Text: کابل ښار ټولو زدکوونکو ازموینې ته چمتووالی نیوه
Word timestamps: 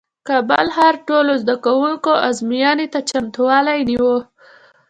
کابل 0.27 0.67
ښار 0.75 0.95
ټولو 1.07 1.31
زدکوونکو 1.41 2.11
ازموینې 2.29 2.87
ته 2.93 2.99
چمتووالی 3.09 3.79
نیوه 3.89 4.17